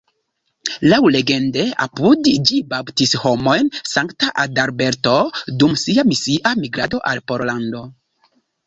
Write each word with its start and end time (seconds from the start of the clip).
Laŭlegende 0.93 1.65
apud 1.85 2.31
ĝi 2.51 2.63
baptis 2.73 3.13
homojn 3.27 3.71
Sankta 3.93 4.33
Adalberto, 4.47 5.17
dum 5.61 5.79
sia 5.85 6.11
misia 6.15 6.59
migrado 6.67 7.07
al 7.13 7.25
Pollando. 7.31 7.89